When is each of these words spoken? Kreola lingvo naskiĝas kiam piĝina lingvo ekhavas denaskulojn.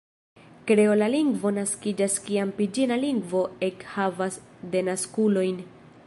Kreola 0.69 1.09
lingvo 1.15 1.51
naskiĝas 1.57 2.15
kiam 2.29 2.53
piĝina 2.61 2.97
lingvo 3.03 3.41
ekhavas 3.67 4.39
denaskulojn. 4.77 5.61